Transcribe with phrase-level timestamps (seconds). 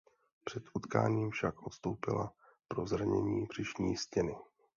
[0.43, 2.33] Před utkáním však odstoupila
[2.67, 4.35] pro zranění břišní stěny.